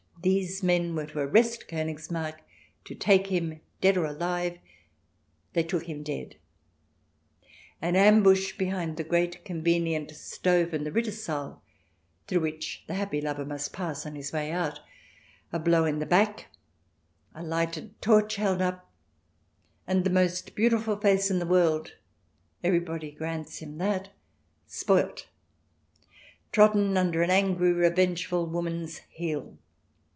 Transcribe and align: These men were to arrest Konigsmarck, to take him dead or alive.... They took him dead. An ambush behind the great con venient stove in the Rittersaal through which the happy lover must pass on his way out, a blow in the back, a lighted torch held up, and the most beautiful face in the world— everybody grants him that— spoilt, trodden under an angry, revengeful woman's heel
These 0.31 0.61
men 0.61 0.93
were 0.93 1.07
to 1.07 1.19
arrest 1.21 1.67
Konigsmarck, 1.67 2.41
to 2.83 2.93
take 2.93 3.25
him 3.31 3.59
dead 3.81 3.97
or 3.97 4.05
alive.... 4.05 4.59
They 5.53 5.63
took 5.63 5.85
him 5.89 6.03
dead. 6.03 6.35
An 7.81 7.95
ambush 7.95 8.55
behind 8.55 8.97
the 8.97 9.03
great 9.03 9.43
con 9.43 9.63
venient 9.63 10.11
stove 10.13 10.75
in 10.75 10.83
the 10.83 10.91
Rittersaal 10.91 11.61
through 12.27 12.41
which 12.41 12.83
the 12.85 12.93
happy 12.93 13.19
lover 13.19 13.43
must 13.43 13.73
pass 13.73 14.05
on 14.05 14.13
his 14.13 14.31
way 14.31 14.51
out, 14.51 14.81
a 15.51 15.57
blow 15.57 15.85
in 15.85 15.97
the 15.97 16.05
back, 16.05 16.49
a 17.33 17.41
lighted 17.41 17.99
torch 17.99 18.35
held 18.35 18.61
up, 18.61 18.91
and 19.87 20.03
the 20.03 20.11
most 20.11 20.53
beautiful 20.55 20.97
face 20.97 21.31
in 21.31 21.39
the 21.39 21.47
world— 21.47 21.95
everybody 22.63 23.09
grants 23.09 23.57
him 23.57 23.79
that— 23.79 24.09
spoilt, 24.67 25.29
trodden 26.51 26.95
under 26.95 27.23
an 27.23 27.31
angry, 27.31 27.73
revengeful 27.73 28.45
woman's 28.45 28.99
heel 29.09 29.57